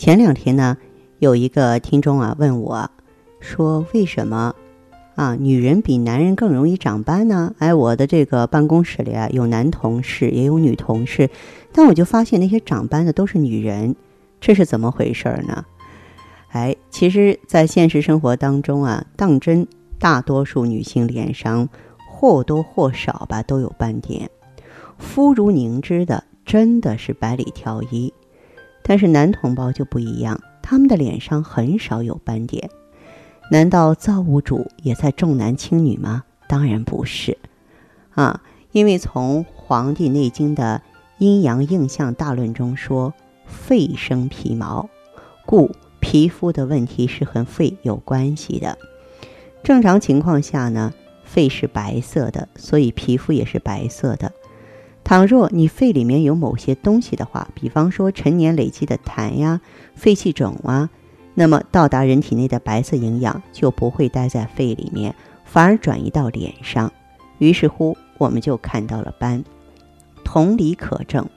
[0.00, 0.78] 前两天呢，
[1.18, 2.90] 有一个听众啊问我，
[3.38, 4.54] 说为什么
[5.14, 7.54] 啊女人比男人更容易长斑呢？
[7.58, 11.28] 哎，我的这个办公室里啊有男同事也有女同事，
[11.70, 13.94] 但我就发现那些长斑的都是女人，
[14.40, 15.66] 这是怎么回事呢？
[16.48, 19.66] 哎，其实，在现实生活当中啊，当真
[19.98, 21.68] 大多数女性脸上
[22.08, 24.30] 或多或少吧都有斑点，
[24.96, 28.10] 肤如凝脂的真的是百里挑一。
[28.82, 32.70] 但是男同胞就不一样，他们的脸上很少有斑点。
[33.50, 36.24] 难道造物主也在重男轻女吗？
[36.48, 37.38] 当然不是，
[38.14, 40.82] 啊，因为从《黄帝内经》的
[41.18, 43.12] 阴阳应象大论中说，
[43.46, 44.88] 肺生皮毛，
[45.46, 48.78] 故皮肤的问题是和肺有关系的。
[49.62, 50.92] 正常情况下呢，
[51.24, 54.32] 肺是白色的，所以皮肤也是白色的。
[55.10, 59.60] 倘若你肺里面有某些东西的话，比方说陈年累积的痰呀、
[59.96, 60.88] 肺气肿啊，
[61.34, 65.12] 那么到达人体内的白色营养就不会待在肺里面，
[65.44, 66.92] 反而转移到脸上，
[67.38, 69.42] 于是乎我们就看到了斑。
[70.22, 71.28] 同理可证，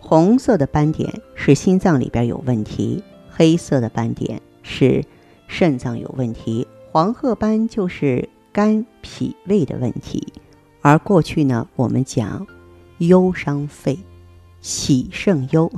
[0.00, 5.04] 红色的斑点是心脏里边有问题，黑色的斑点是
[5.46, 10.32] 肾脏有问题，黄褐斑就是肝脾胃的问题。
[10.80, 12.44] 而过去呢，我们讲。
[12.98, 13.98] 忧伤肺，
[14.60, 15.72] 喜胜忧，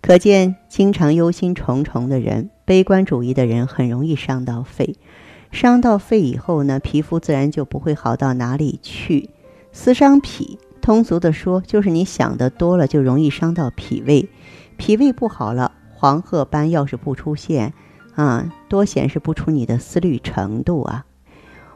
[0.00, 4.96] 可见经常忧心忡忡的人、悲观主义的人，很容易伤到肺。
[5.52, 9.30] 伤到肺以后呢，皮肤自然就不会好到哪里去。
[9.72, 14.28] 思伤脾，通俗的说，就是你想的多了，就容易伤到脾胃。
[14.76, 17.74] 脾胃不好了，黄褐斑要是不出现，
[18.14, 21.04] 啊，多显示不出你的思虑程度啊。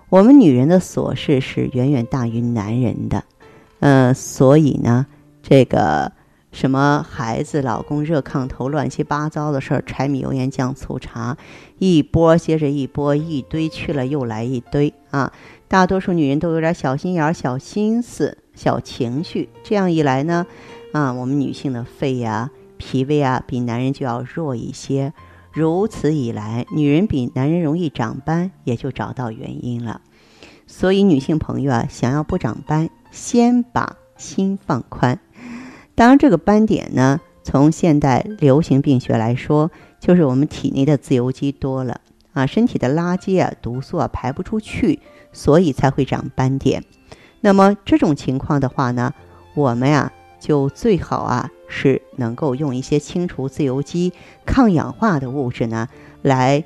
[0.09, 3.25] 我们女人的琐事是远远大于男人的。
[3.85, 5.05] 嗯，所以呢，
[5.43, 6.11] 这个
[6.53, 11.37] 什么孩子、老公、热炕头、乱七八糟的事儿，柴米油盐酱醋茶，
[11.79, 15.31] 一波接着一波，一堆去了又来一堆啊！
[15.69, 20.47] 大多数女人都有点小心眼、小心思、小情绪，这样一来呢，
[20.95, 25.13] 啊，我们女性的肺呀、脾胃啊，比男人就要弱一些。
[25.53, 30.01] 如此一来，女人比男人容易长斑，也就找到原因了。
[30.67, 35.21] 所以，女性朋友啊，想要不长斑，先把心放宽。
[35.95, 39.71] 当然，这个斑点呢，从现代流行病学来说，
[40.01, 42.01] 就是我们体内的自由基多了
[42.33, 44.99] 啊，身体的垃圾啊、毒素啊排不出去，
[45.33, 46.83] 所以才会长斑点。
[47.41, 49.15] 那么这种情况的话呢，
[49.55, 54.13] 我们呀就最好啊是能够用一些清除自由基、
[54.45, 55.89] 抗氧化的物质呢，
[56.23, 56.65] 来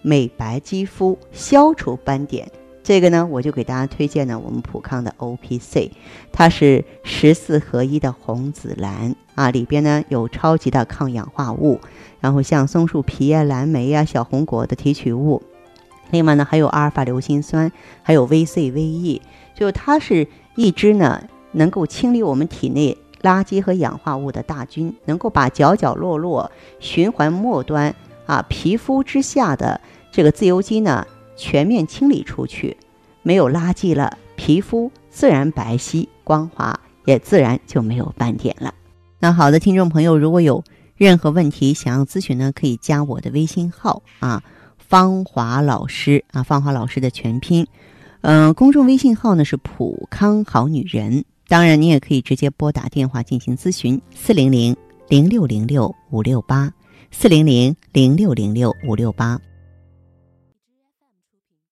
[0.00, 2.50] 美白肌肤、消除斑点。
[2.90, 5.92] 这个呢，我就给大家推荐呢，我们普康的 O P C，
[6.32, 11.78] 它是十四合一的红紫蓝啊，里边呢有超级的抗氧化物，
[12.18, 15.40] 然后像松树皮呀、蓝莓呀、小红果的提取物，
[16.10, 17.70] 另外呢还有阿尔法硫辛酸，
[18.02, 19.22] 还有 V C V E，
[19.54, 20.26] 就它是
[20.56, 21.22] 一支呢
[21.52, 27.94] 能够清理我们体内垃圾和氧化物的大军，能够把角角落落、循环末端
[28.26, 29.80] 啊皮肤之下的
[30.10, 31.06] 这个自由基呢。
[31.40, 32.76] 全面清理出去，
[33.22, 38.74] 没有垃圾了，皮肤自然白皙光滑，也自然就没有斑点了。
[39.18, 40.62] 那好的，听众朋友，如果有
[40.96, 44.42] 任何问题想要咨询呢，可以加我的微信号啊，
[44.76, 47.66] 芳华老师啊，芳华老师的全拼，
[48.20, 51.24] 嗯，公众微信号呢是普康好女人。
[51.48, 54.76] 当然，你也可以直接拨打电话进行咨询，四零零
[55.08, 56.70] 零六零六五六八，
[57.10, 59.40] 四零零零六零六五六八。